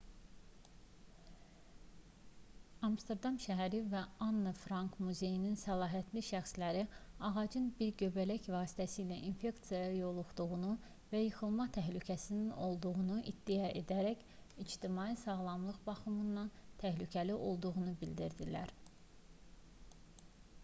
amsterdam 2.85 3.35
şəhəri 3.43 3.81
və 3.91 3.99
anne 4.27 4.53
frank 4.61 4.95
muzeyinin 5.07 5.57
səlahiyyətli 5.63 6.23
şəxsləri 6.29 6.81
ağacın 7.29 7.67
bir 7.81 7.91
göbələk 7.99 8.49
vasitəsilə 8.55 9.19
infeksiyaya 9.29 9.93
yoluxduğunu 9.99 10.73
və 11.13 11.21
yıxılma 11.25 11.69
təhlükəsinin 11.77 12.49
olduğunu 12.71 13.21
iddia 13.35 13.71
edərək 13.85 14.27
ictimai 14.67 15.09
sağlamlıq 15.27 15.79
baxımından 15.93 16.51
təhlükəli 16.85 17.39
olduğunu 17.53 17.97
bildirirlər 18.03 18.77